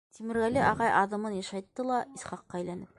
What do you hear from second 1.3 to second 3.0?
йышайтты ла, Исхаҡҡа әйләнеп: